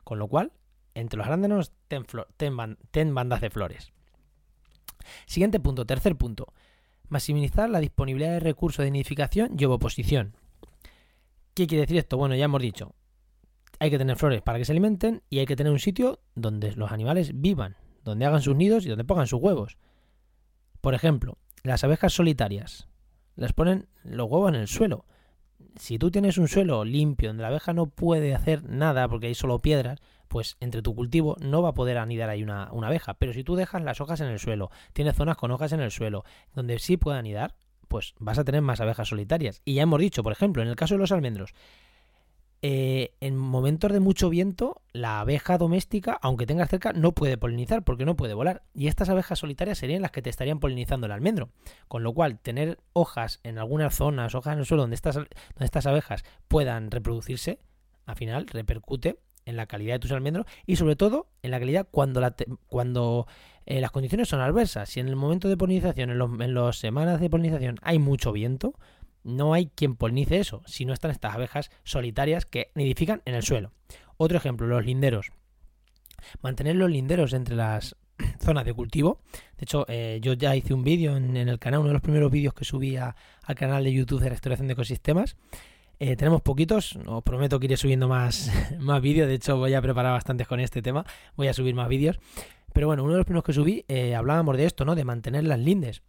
[0.06, 0.54] Con lo cual,
[0.94, 2.06] entre los arándanos, ten,
[2.92, 3.92] ten bandas de flores.
[5.26, 6.54] Siguiente punto, tercer punto.
[7.10, 10.36] Maximizar la disponibilidad de recursos de nidificación y oposición.
[11.54, 12.18] ¿Qué quiere decir esto?
[12.18, 12.96] Bueno, ya hemos dicho,
[13.80, 16.72] hay que tener flores para que se alimenten y hay que tener un sitio donde
[16.74, 19.78] los animales vivan, donde hagan sus nidos y donde pongan sus huevos.
[20.82, 22.88] Por ejemplo, las abejas solitarias
[23.36, 25.06] las ponen los huevos en el suelo.
[25.78, 29.36] Si tú tienes un suelo limpio donde la abeja no puede hacer nada porque hay
[29.36, 30.00] solo piedras,
[30.32, 33.16] pues entre tu cultivo no va a poder anidar ahí una, abeja.
[33.16, 35.92] Pero si tú dejas las hojas en el suelo, tienes zonas con hojas en el
[35.92, 36.24] suelo,
[36.56, 37.54] donde sí puede anidar,
[37.90, 39.62] pues vas a tener más abejas solitarias.
[39.66, 41.54] Y ya hemos dicho, por ejemplo, en el caso de los almendros,
[42.62, 47.84] eh, en momentos de mucho viento, la abeja doméstica, aunque tenga cerca, no puede polinizar
[47.84, 48.64] porque no puede volar.
[48.74, 51.50] Y estas abejas solitarias serían las que te estarían polinizando el almendro.
[51.90, 55.28] Con lo cual, tener hojas en algunas zonas, hojas en el suelo donde estas, donde
[55.60, 57.60] estas abejas puedan reproducirse,
[58.06, 61.88] al final repercute en la calidad de tus almendros y sobre todo en la calidad
[61.90, 62.36] cuando, la
[62.68, 63.28] cuando
[63.66, 64.90] eh, las condiciones son adversas.
[64.90, 68.32] Si en el momento de polinización, en, los, en las semanas de polinización hay mucho
[68.32, 68.74] viento,
[69.24, 73.44] no hay quien polinice eso, si no están estas abejas solitarias que nidifican en el
[73.44, 73.72] suelo.
[74.18, 75.32] Otro ejemplo, los linderos.
[76.42, 77.96] Mantener los linderos entre las
[78.40, 79.22] zonas de cultivo.
[79.58, 82.32] De hecho, eh, yo ya hice un vídeo en, el canal, uno de los primeros
[82.32, 83.16] vídeos que subí al
[83.56, 85.36] canal de YouTube de restauración de ecosistemas,
[86.04, 89.84] eh, tenemos poquitos, os prometo que iré subiendo más, más vídeos, de hecho voy a
[89.84, 92.18] preparar bastantes con este tema, voy a subir más vídeos.
[92.74, 94.96] Pero bueno, uno de los primeros que subí eh, hablábamos de esto, ¿no?
[94.96, 96.02] De mantener las lindes.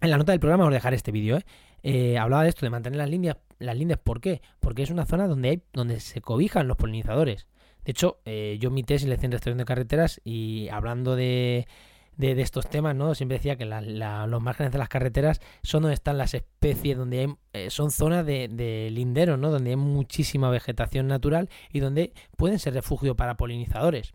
[0.00, 1.44] En la nota del programa os dejaré este vídeo, ¿eh?
[1.82, 2.16] ¿eh?
[2.16, 3.36] Hablaba de esto, de mantener las líneas.
[3.58, 4.40] Las lindes, ¿por qué?
[4.60, 7.46] Porque es una zona donde hay, donde se cobijan los polinizadores.
[7.84, 8.20] De hecho,
[8.58, 11.68] yo mi tesis le en restauración de carreteras y hablando de,
[12.16, 13.14] de, estos temas, ¿no?
[13.14, 17.34] Siempre decía que los márgenes de las carreteras son donde están las especies, donde hay,
[17.52, 19.50] eh, son zonas de, de, linderos, ¿no?
[19.50, 24.14] Donde hay muchísima vegetación natural y donde pueden ser refugio para polinizadores.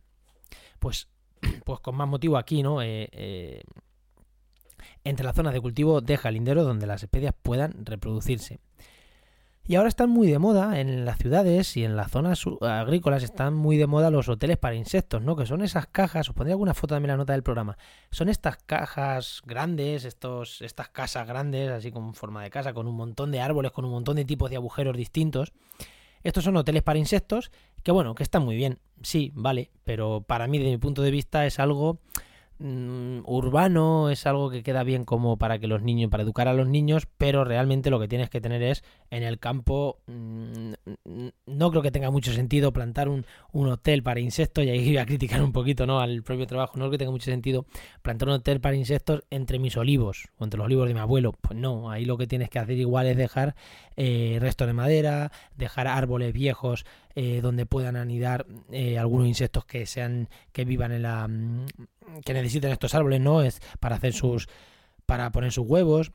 [0.80, 1.10] Pues,
[1.66, 2.82] pues con más motivo aquí, ¿no?
[2.82, 3.62] Eh, eh,
[5.04, 8.60] entre las zonas de cultivo deja linderos donde las especies puedan reproducirse.
[9.68, 13.54] Y ahora están muy de moda en las ciudades y en las zonas agrícolas están
[13.54, 15.36] muy de moda los hoteles para insectos, ¿no?
[15.36, 17.78] Que son esas cajas, os pondré alguna foto también en la nota del programa.
[18.10, 22.96] Son estas cajas grandes, estos, estas casas grandes, así con forma de casa, con un
[22.96, 25.54] montón de árboles, con un montón de tipos de agujeros distintos.
[26.24, 27.52] Estos son hoteles para insectos
[27.84, 31.12] que bueno, que están muy bien, sí, vale, pero para mí, desde mi punto de
[31.12, 32.00] vista, es algo
[33.26, 36.68] urbano, es algo que queda bien como para que los niños, para educar a los
[36.68, 40.74] niños, pero realmente lo que tienes que tener es en el campo, mm,
[41.48, 45.06] no creo que tenga mucho sentido plantar un, hotel para insectos, y ahí voy a
[45.06, 46.00] criticar un poquito ¿no?
[46.00, 47.66] al propio trabajo, no creo que tenga mucho sentido
[48.02, 51.34] plantar un hotel para insectos entre mis olivos, o entre los olivos de mi abuelo,
[51.34, 53.56] pues no, ahí lo que tienes que hacer igual es dejar
[53.96, 59.86] eh, restos de madera, dejar árboles viejos eh, donde puedan anidar eh, algunos insectos que
[59.86, 61.66] sean que vivan en la mm,
[62.26, 64.48] que necesiten estos árboles no es para hacer sus
[65.06, 66.12] para poner sus huevos.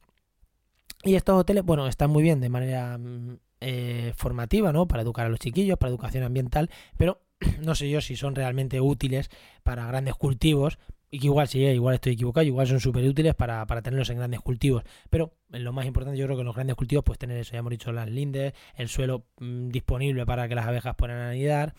[1.02, 5.26] Y estos hoteles bueno están muy bien de manera mm, eh, formativa no para educar
[5.26, 7.20] a los chiquillos para educación ambiental pero
[7.62, 9.30] no sé yo si son realmente útiles
[9.62, 10.78] para grandes cultivos,
[11.10, 14.10] y que igual sí, eh, igual estoy equivocado, igual son súper útiles para, para, tenerlos
[14.10, 14.82] en grandes cultivos.
[15.08, 17.60] Pero lo más importante, yo creo que en los grandes cultivos, pues tener eso, ya
[17.60, 21.74] hemos dicho, las lindes, el suelo mm, disponible para que las abejas puedan anidar,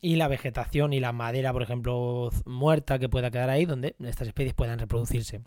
[0.00, 4.28] y la vegetación y la madera, por ejemplo, muerta que pueda quedar ahí, donde estas
[4.28, 5.42] especies puedan reproducirse.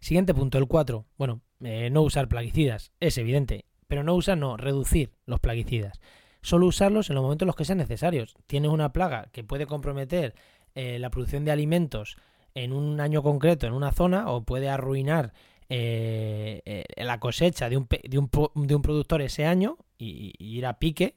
[0.00, 1.06] Siguiente punto, el 4.
[1.16, 6.00] Bueno, eh, no usar plaguicidas, es evidente, pero no usar, no, reducir los plaguicidas.
[6.42, 8.34] Solo usarlos en los momentos en los que sean necesarios.
[8.46, 10.34] Tienes una plaga que puede comprometer
[10.74, 12.16] eh, la producción de alimentos
[12.54, 15.32] en un año concreto, en una zona, o puede arruinar
[15.68, 18.30] eh, eh, la cosecha de un, de, un,
[18.66, 21.14] de un, productor ese año y, y, ir a pique,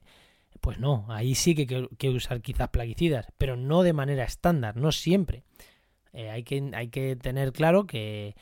[0.64, 4.78] pues no, ahí sí que hay que usar quizás plaguicidas, pero no de manera estándar,
[4.78, 5.44] no siempre.
[6.14, 8.34] hay, que, hay que tener claro que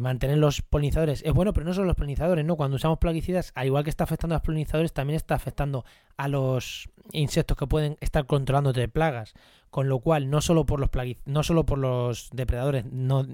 [0.00, 2.56] mantener los polinizadores es bueno, pero no solo los polinizadores, ¿no?
[2.56, 5.84] Cuando usamos plaguicidas, al igual que está afectando a los polinizadores, también está afectando
[6.16, 9.34] a los insectos que pueden estar controlando de plagas.
[9.68, 10.88] Con lo cual, no solo por los
[11.26, 13.26] no solo por los depredadores, no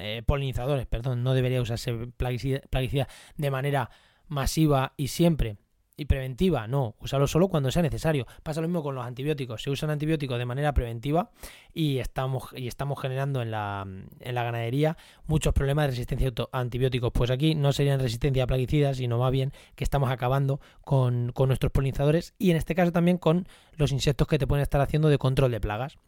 [0.00, 3.06] eh, polinizadores, perdón, no debería usarse plaguicida, plaguicida
[3.36, 3.90] de manera
[4.26, 5.58] masiva y siempre
[5.98, 8.26] y preventiva, no, usarlo solo cuando sea necesario.
[8.44, 11.30] Pasa lo mismo con los antibióticos, se usan antibióticos de manera preventiva
[11.74, 13.84] y estamos, y estamos generando en la,
[14.20, 17.10] en la ganadería muchos problemas de resistencia a antibióticos.
[17.12, 21.48] Pues aquí no serían resistencia a plaguicidas, sino más bien que estamos acabando con, con
[21.48, 25.08] nuestros polinizadores y en este caso también con los insectos que te pueden estar haciendo
[25.08, 25.98] de control de plagas.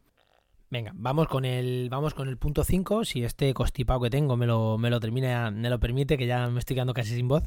[0.70, 3.04] Venga, vamos con el, vamos con el punto 5.
[3.04, 6.46] Si este constipado que tengo me lo, me lo termina, me lo permite, que ya
[6.46, 7.42] me estoy quedando casi sin voz.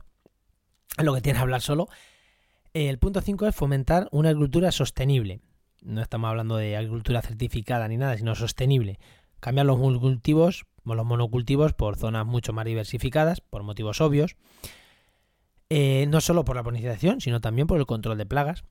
[0.98, 1.88] Lo que tiene hablar solo.
[2.74, 5.42] El punto 5 es fomentar una agricultura sostenible.
[5.84, 8.98] No estamos hablando de agricultura certificada ni nada, sino sostenible.
[9.40, 14.38] Cambiar los monocultivos, los monocultivos por zonas mucho más diversificadas, por motivos obvios.
[15.70, 18.64] Eh, no solo por la polinización, sino también por el control de plagas.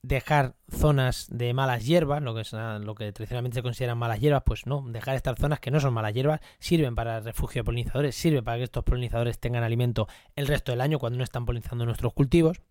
[0.00, 4.42] Dejar zonas de malas hierbas, lo que, es, lo que tradicionalmente se consideran malas hierbas,
[4.46, 8.14] pues no, dejar estas zonas que no son malas hierbas, sirven para refugio de polinizadores,
[8.14, 11.84] sirven para que estos polinizadores tengan alimento el resto del año cuando no están polinizando
[11.84, 12.62] nuestros cultivos.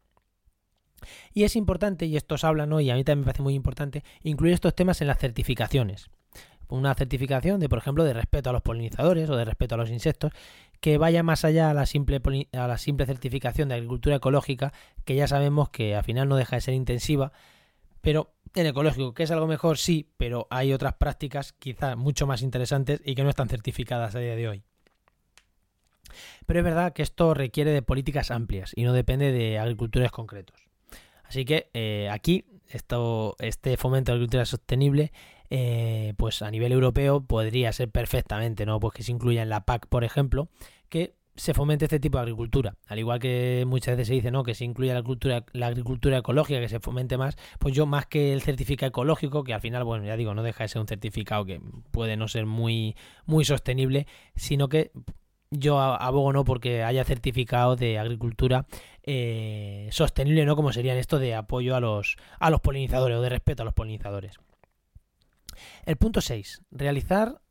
[1.34, 2.80] Y es importante, y esto os habla, ¿no?
[2.80, 6.10] y a mí también me parece muy importante, incluir estos temas en las certificaciones.
[6.70, 9.89] Una certificación de, por ejemplo, de respeto a los polinizadores o de respeto a los
[9.89, 10.32] insectos,
[10.80, 12.22] que vaya más allá a la simple,
[12.54, 14.74] a la simple certificación de agricultura ecológica,
[15.06, 17.32] que ya sabemos que al final no deja de ser intensiva,
[18.02, 22.42] pero en ecológico, que es algo mejor, sí, pero hay otras prácticas quizás mucho más
[22.42, 24.63] interesantes y que no están certificadas a día de hoy.
[26.46, 30.73] Pero es verdad que esto requiere de políticas amplias y no depende de agricultores concretos.
[31.34, 35.12] Así que eh, aquí esto, este fomento de agricultura sostenible,
[35.50, 38.80] eh, pues a nivel europeo podría ser perfectamente, ¿no?
[38.80, 40.50] Pues que se incluya en la PAC, por ejemplo,
[40.89, 42.76] que se fomente este tipo de agricultura.
[42.86, 44.43] Al igual que muchas veces se dice, ¿no?
[44.43, 48.06] Que se incluya la agricultura, la agricultura ecológica, que se fomente más, pues yo más
[48.06, 50.88] que el certificado ecológico, que al final, bueno, ya digo, no deja de ser un
[50.88, 54.91] certificado que puede no ser muy, muy sostenible, sino que
[55.50, 58.65] yo abogo no porque haya certificado de agricultura
[59.04, 60.56] eh, sostenible, ¿no?
[60.56, 63.74] Como serían esto de apoyo a los, a los polinizadores o de respeto a los
[63.74, 64.39] polinizadores.
[65.86, 66.63] El punto 6.
[66.72, 67.42] Realizar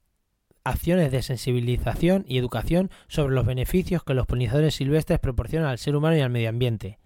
[0.64, 5.96] acciones de sensibilización y educación sobre los beneficios que los polinizadores silvestres proporcionan al ser
[5.96, 6.98] humano y al medio ambiente.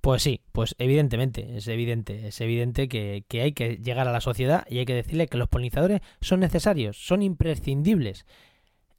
[0.00, 4.20] Pues sí, pues evidentemente, es evidente, es evidente que, que hay que llegar a la
[4.20, 8.26] sociedad y hay que decirle que los polinizadores son necesarios, son imprescindibles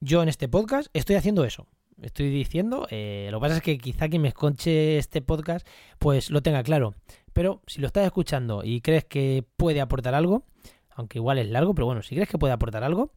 [0.05, 1.67] yo en este podcast estoy haciendo eso.
[2.01, 5.65] Estoy diciendo, eh, lo que pasa es que quizá quien me escuche este podcast
[5.97, 6.93] pues lo tenga claro.
[7.33, 10.43] Pero si lo estás escuchando y crees que puede aportar algo,
[10.91, 13.11] aunque igual es largo, pero bueno, si crees que puede aportar algo,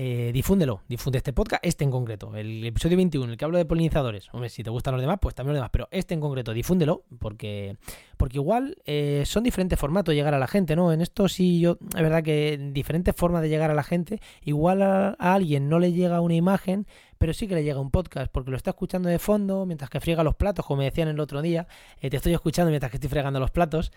[0.00, 3.58] eh, difúndelo, difunde este podcast, este en concreto, el episodio 21, en el que hablo
[3.58, 4.28] de polinizadores.
[4.32, 7.02] Hombre, si te gustan los demás, pues también los demás, pero este en concreto, difúndelo,
[7.18, 7.76] porque,
[8.16, 10.92] porque igual eh, son diferentes formatos llegar a la gente, ¿no?
[10.92, 14.82] En esto sí, yo, es verdad que diferentes formas de llegar a la gente, igual
[14.82, 16.86] a, alguien no le llega una imagen,
[17.18, 19.98] pero sí que le llega un podcast, porque lo está escuchando de fondo mientras que
[19.98, 21.66] friega los platos, como me decían el otro día,
[22.00, 23.90] eh, te estoy escuchando mientras que estoy fregando los platos.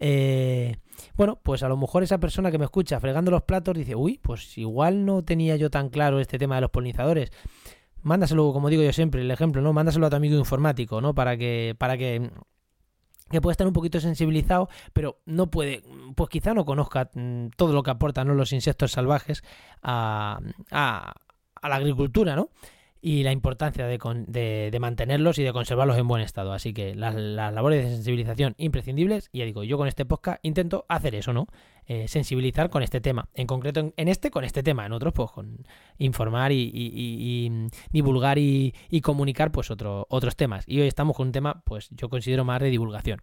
[0.00, 0.76] Eh,
[1.16, 4.18] bueno, pues a lo mejor esa persona que me escucha fregando los platos dice, uy,
[4.22, 7.30] pues igual no tenía yo tan claro este tema de los polinizadores.
[8.02, 9.72] Mándaselo, como digo yo siempre, el ejemplo, ¿no?
[9.72, 11.14] Mándaselo a tu amigo informático, ¿no?
[11.14, 12.30] Para que, para que
[13.30, 15.82] que puede estar un poquito sensibilizado, pero no puede,
[16.14, 19.42] pues quizá no conozca mm, todo lo que aportan los insectos salvajes
[19.82, 20.38] a,
[20.70, 21.14] a,
[21.60, 22.50] a, la agricultura, ¿no?
[23.06, 26.54] Y la importancia de, mantenerlos y de conservarlos en buen estado.
[26.54, 30.86] Así que las, labores de sensibilización imprescindibles, y ya digo, yo con este podcast intento
[30.88, 31.46] hacer eso, ¿no?
[31.84, 35.30] Eh, sensibilizar con este tema, en concreto en, este con este tema, en otros pues
[35.32, 35.66] con
[35.98, 40.64] informar y, divulgar y, comunicar pues otros temas.
[40.66, 43.20] Y hoy estamos con un tema pues yo considero más de divulgación.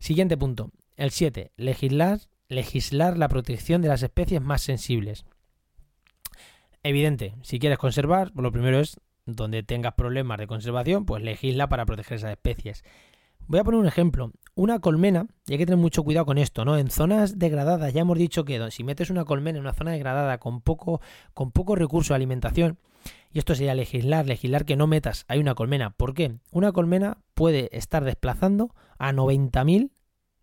[0.00, 5.24] Siguiente punto, el 7, legislar, legislar la protección de las especies más sensibles.
[6.82, 11.86] Evidente, si quieres conservar, lo primero es donde tengas problemas de conservación, pues legisla para
[11.86, 12.84] proteger esas especies.
[13.46, 14.32] Voy a poner un ejemplo.
[14.54, 16.76] Una colmena, y hay que tener mucho cuidado con esto, ¿no?
[16.76, 20.38] En zonas degradadas, ya hemos dicho que si metes una colmena en una zona degradada
[20.38, 21.00] con poco,
[21.34, 22.78] con poco recurso de alimentación,
[23.32, 25.90] y esto sería legislar, legislar que no metas hay una colmena.
[25.90, 26.36] ¿Por qué?
[26.50, 29.90] Una colmena puede estar desplazando a 90.000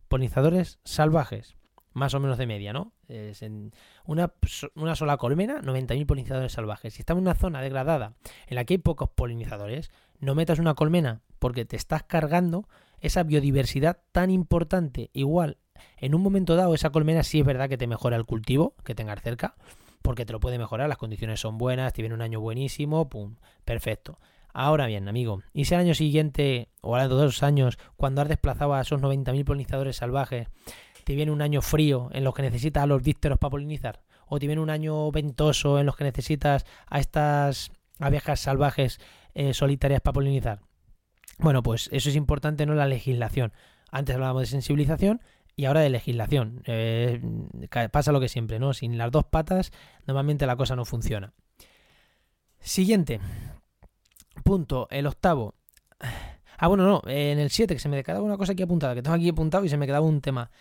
[0.08, 1.59] polinizadores salvajes
[1.94, 2.94] más o menos de media, ¿no?
[3.08, 3.72] Es en
[4.06, 4.34] una,
[4.76, 6.94] una sola colmena, 90.000 polinizadores salvajes.
[6.94, 8.14] Si estamos en una zona degradada
[8.48, 12.68] en la que hay pocos polinizadores, no metas una colmena porque te estás cargando
[13.00, 15.10] esa biodiversidad tan importante.
[15.14, 15.58] Igual,
[15.98, 18.96] en un momento dado, esa colmena sí es verdad que te mejora el cultivo que
[18.96, 19.56] tengas cerca,
[20.02, 24.20] porque te lo puede mejorar, las condiciones son buenas, te un año buenísimo, pum, perfecto.
[24.52, 28.30] Ahora bien, amigo, ¿y si el año siguiente, o a los dos años, cuando has
[28.30, 30.48] desplazado a esos 90.000 polinizadores salvajes,
[31.10, 34.38] te viene un año frío en los que necesitas a los dípteros para polinizar, o
[34.38, 39.00] te viene un año ventoso en los que necesitas a estas abejas salvajes
[39.34, 40.60] eh, solitarias para polinizar.
[41.40, 42.76] Bueno, pues eso es importante, ¿no?
[42.76, 43.54] La legislación.
[43.90, 45.20] Antes hablábamos de sensibilización
[45.56, 46.62] y ahora de legislación.
[46.68, 47.20] Eh,
[47.92, 48.76] pasa lo que siempre, ¿no?
[48.76, 49.72] Sin las dos patas,
[50.06, 51.34] normalmente la cosa no funciona.
[52.60, 53.20] Siguiente
[54.44, 55.56] punto, el octavo.
[56.62, 59.02] Ah, bueno, no, en el 7, que se me quedaba una cosa aquí apuntada, que
[59.02, 60.52] tengo aquí apuntado y se me quedaba un tema.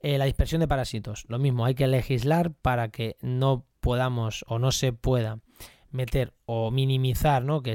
[0.00, 1.24] Eh, la dispersión de parásitos.
[1.28, 5.40] Lo mismo, hay que legislar para que no podamos o no se pueda
[5.90, 7.62] meter o minimizar ¿no?
[7.62, 7.74] que,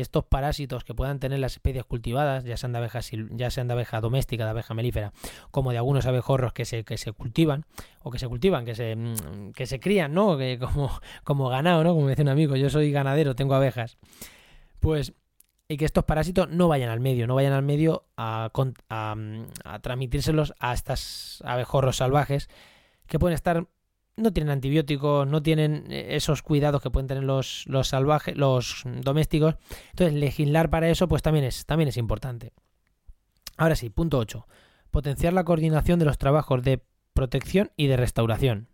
[0.00, 3.74] estos parásitos que puedan tener las especies cultivadas, ya sean de abejas, ya sean de
[3.74, 5.12] abeja doméstica, de abeja melífera,
[5.50, 7.66] como de algunos abejorros que se, que se cultivan,
[8.02, 10.38] o que se cultivan, que se, mm, que se crían, ¿no?
[10.38, 10.90] Que como,
[11.24, 11.90] como ganado, ¿no?
[11.92, 13.98] Como me decía un amigo, yo soy ganadero, tengo abejas.
[14.80, 15.12] Pues
[15.70, 18.50] y que estos parásitos no vayan al medio, no vayan al medio a,
[18.88, 22.50] a, transmitírselos a estas abejorros salvajes
[23.06, 23.68] que pueden estar,
[24.16, 28.82] no tienen antibióticos, no tienen eh, esos cuidados que pueden tener los, los salvajes, los
[28.84, 29.54] domésticos.
[29.90, 32.52] Entonces, legislar para eso, pues también es, también es importante.
[33.56, 34.48] Ahora sí, punto 8.
[34.90, 36.82] Potenciar la coordinación de los trabajos de
[37.14, 38.69] protección y de restauración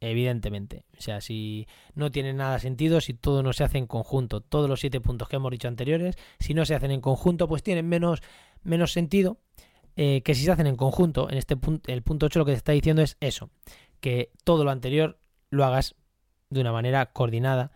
[0.00, 0.84] evidentemente.
[0.98, 4.68] O sea, si no tiene nada sentido, si todo no se hace en conjunto, todos
[4.68, 7.88] los siete puntos que hemos dicho anteriores, si no se hacen en conjunto, pues tienen
[7.88, 8.22] menos,
[8.62, 9.38] menos sentido
[9.96, 11.30] eh, que si se hacen en conjunto.
[11.30, 13.50] En este punto, el punto 8 lo que te está diciendo es eso,
[14.00, 15.94] que todo lo anterior lo hagas
[16.48, 17.70] de una manera coordinada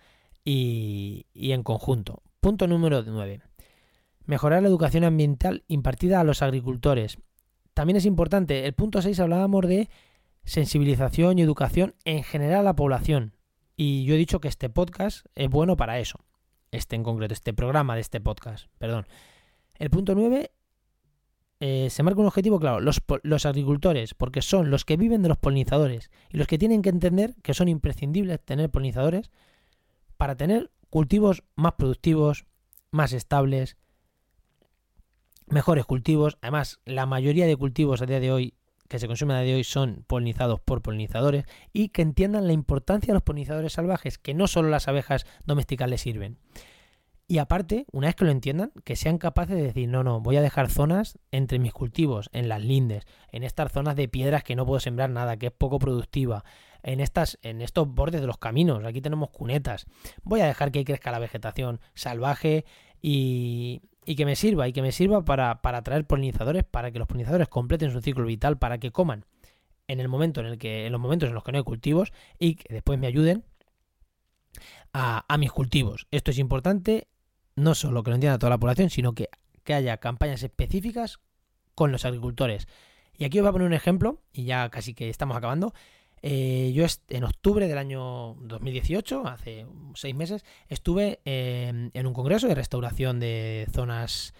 [0.45, 2.23] y, y en conjunto.
[2.41, 3.43] Punto número 9.
[4.27, 7.19] Mejorar la educación ambiental impartida a los agricultores.
[7.75, 9.89] También es importante, el punto 6 hablábamos de
[10.45, 13.35] sensibilización y educación en general a la población.
[13.77, 16.21] Y yo he dicho que este podcast es bueno para eso.
[16.71, 19.07] Este en concreto, este programa de este podcast, perdón.
[19.79, 20.51] El punto 9
[21.61, 25.29] eh, se marca un objetivo claro, los, los, agricultores, porque son los que viven de
[25.29, 29.31] los polinizadores y los que tienen que entender que son imprescindibles tener polinizadores
[30.17, 32.47] para tener cultivos más productivos,
[32.91, 33.77] más estables,
[35.47, 36.39] mejores cultivos.
[36.43, 38.55] Además, la mayoría de cultivos a día de hoy
[38.89, 42.53] que se consumen a día de hoy son polinizados por polinizadores y que entiendan la
[42.53, 46.39] importancia de los polinizadores salvajes, que no solo las abejas domésticas les sirven.
[47.27, 50.37] Y aparte, una vez que lo entiendan, que sean capaces de decir, no, no, voy
[50.37, 54.57] a dejar zonas entre mis cultivos, en las lindes, en estas zonas de piedras que
[54.57, 56.45] no puedo sembrar nada, que es poco productiva,
[56.83, 59.87] en, estas, en estos bordes de los caminos, aquí tenemos cunetas.
[60.23, 62.67] Voy a dejar que crezca la vegetación salvaje
[63.01, 66.99] y, y que me sirva, y que me sirva para, para atraer polinizadores, para que
[66.99, 69.25] los polinizadores completen su ciclo vital, para que coman
[69.87, 72.13] en el momento en el que, en los momentos en los que no hay cultivos,
[72.39, 73.45] y que después me ayuden
[74.93, 76.07] a, a mis cultivos.
[76.11, 77.09] Esto es importante,
[77.57, 79.29] no solo que lo entienda toda la población, sino que,
[79.63, 81.21] que haya campañas específicas
[81.75, 82.69] con los agricultores.
[83.17, 85.73] Y aquí os voy a poner un ejemplo, y ya casi que estamos acabando.
[86.27, 92.49] Eh, yo en octubre del año 2018, hace seis meses, estuve em, en un congreso
[92.49, 94.33] de restauración de zonas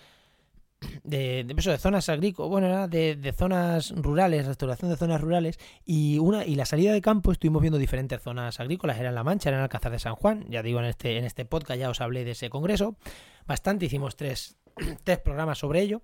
[1.03, 6.47] de, de, zonas agrícolas, bueno, era de, zonas rurales, restauración de zonas rurales, y una
[6.47, 9.59] y la salida de campo estuvimos viendo diferentes zonas agrícolas, era en La Mancha, era
[9.59, 12.25] en Alcázar de San Juan, ya digo, en este, en este podcast ya os hablé
[12.25, 12.97] de ese congreso,
[13.47, 14.57] bastante, hicimos tres,
[15.05, 16.01] tres programas sobre ello,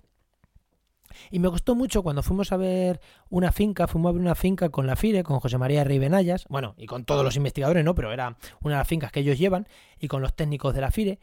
[1.30, 4.68] y me costó mucho cuando fuimos a ver una finca, fuimos a ver una finca
[4.68, 7.94] con la FIRE, con José María Rey Benayas, bueno, y con todos los investigadores, ¿no?
[7.94, 9.66] Pero era una de las fincas que ellos llevan,
[9.98, 11.18] y con los técnicos de la FIRE,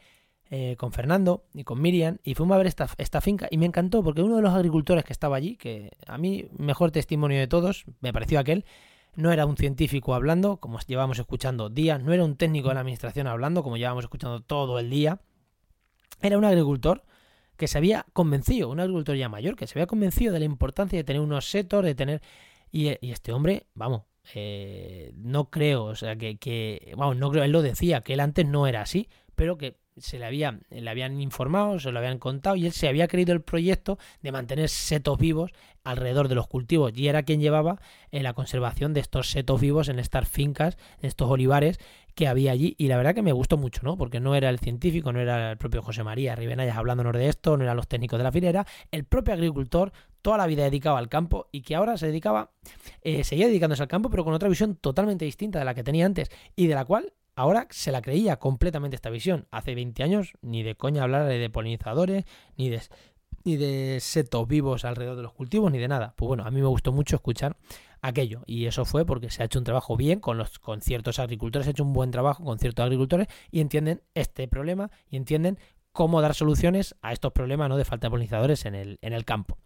[0.50, 3.66] eh, con Fernando y con Miriam y fuimos a ver esta, esta finca y me
[3.66, 7.46] encantó porque uno de los agricultores que estaba allí, que a mí mejor testimonio de
[7.46, 8.64] todos, me pareció aquel,
[9.14, 12.80] no era un científico hablando, como llevamos escuchando días, no era un técnico de la
[12.80, 15.20] administración hablando, como llevamos escuchando todo el día,
[16.22, 17.04] era un agricultor
[17.58, 20.98] que se había convencido, un agricultor ya mayor, que se había convencido de la importancia
[20.98, 22.22] de tener unos setos, de tener...
[22.70, 24.02] Y, y este hombre, vamos,
[24.34, 28.20] eh, no creo, o sea, que, que, vamos, no creo, él lo decía, que él
[28.20, 32.18] antes no era así, pero que se le, había, le habían informado, se lo habían
[32.18, 35.50] contado y él se había creído el proyecto de mantener setos vivos
[35.82, 37.80] alrededor de los cultivos y era quien llevaba
[38.10, 41.78] en la conservación de estos setos vivos en estas fincas, en estos olivares
[42.18, 43.96] que había allí y la verdad que me gustó mucho, ¿no?
[43.96, 47.56] Porque no era el científico, no era el propio José María Ribenayas hablándonos de esto,
[47.56, 51.08] no eran los técnicos de la filera, el propio agricultor toda la vida dedicado al
[51.08, 52.50] campo y que ahora se dedicaba,
[53.02, 56.06] eh, seguía dedicándose al campo pero con otra visión totalmente distinta de la que tenía
[56.06, 59.46] antes y de la cual Ahora se la creía completamente esta visión.
[59.52, 62.24] Hace 20 años ni de coña hablar de polinizadores,
[62.56, 62.82] ni de,
[63.44, 66.14] ni de setos vivos alrededor de los cultivos, ni de nada.
[66.16, 67.56] Pues bueno, a mí me gustó mucho escuchar
[68.00, 68.42] aquello.
[68.46, 71.64] Y eso fue porque se ha hecho un trabajo bien con, los, con ciertos agricultores,
[71.64, 75.58] se ha hecho un buen trabajo con ciertos agricultores y entienden este problema y entienden
[75.92, 77.76] cómo dar soluciones a estos problemas ¿no?
[77.76, 79.58] de falta de polinizadores en el, en el campo.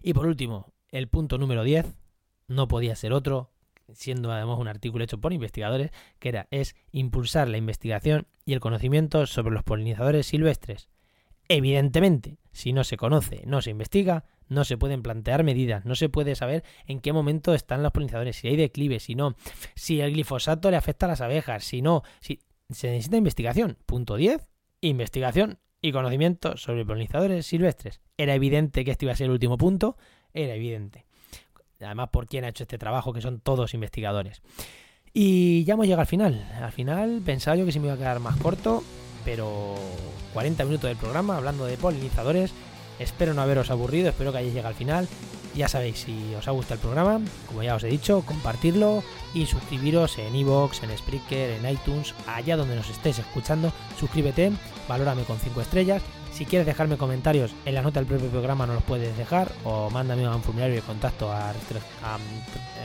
[0.00, 1.86] Y por último, el punto número 10,
[2.48, 3.50] no podía ser otro
[3.94, 8.60] siendo además un artículo hecho por investigadores, que era es impulsar la investigación y el
[8.60, 10.88] conocimiento sobre los polinizadores silvestres.
[11.48, 16.08] Evidentemente, si no se conoce, no se investiga, no se pueden plantear medidas, no se
[16.08, 19.34] puede saber en qué momento están los polinizadores, si hay declive, si no,
[19.74, 22.40] si el glifosato le afecta a las abejas, si no, si
[22.70, 23.78] se necesita investigación.
[23.86, 24.48] Punto 10,
[24.80, 28.00] investigación y conocimiento sobre polinizadores silvestres.
[28.16, 29.96] Era evidente que este iba a ser el último punto,
[30.32, 31.06] era evidente
[31.84, 34.42] además por quién ha hecho este trabajo, que son todos investigadores.
[35.12, 36.48] Y ya hemos llegado al final.
[36.60, 38.82] Al final pensaba yo que se me iba a quedar más corto,
[39.24, 39.74] pero
[40.32, 42.52] 40 minutos del programa hablando de polinizadores.
[42.98, 45.08] Espero no haberos aburrido, espero que hayáis llegado al final.
[45.54, 49.02] Ya sabéis, si os ha gustado el programa, como ya os he dicho, compartirlo
[49.34, 53.70] y suscribiros en iVoox, en Spreaker, en iTunes, allá donde nos estéis escuchando.
[53.98, 54.52] Suscríbete,
[54.88, 58.74] valórame con 5 estrellas si quieres dejarme comentarios en la nota del propio programa, no
[58.74, 62.18] los puedes dejar o mándame un formulario de contacto a, a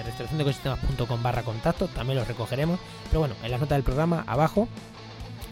[0.05, 2.79] restauraciondecosistemas.com barra contacto, también los recogeremos.
[3.07, 4.67] Pero bueno, en la nota del programa, abajo,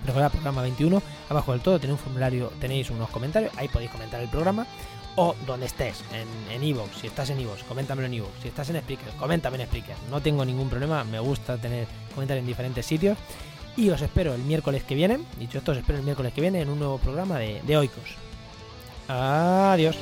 [0.06, 4.22] recordad programa 21, abajo del todo tenéis un formulario, tenéis unos comentarios, ahí podéis comentar
[4.22, 4.66] el programa
[5.18, 6.04] o donde estés,
[6.52, 9.68] en Evox, si estás en Evox, coméntamelo en Evox, si estás en Spreaker, coméntame en
[9.68, 13.18] Spreaker, no tengo ningún problema, me gusta tener comentarios en diferentes sitios
[13.78, 15.20] y os espero el miércoles que viene.
[15.38, 18.16] Dicho esto, os espero el miércoles que viene en un nuevo programa de, de Oikos.
[19.08, 19.98] Adiós.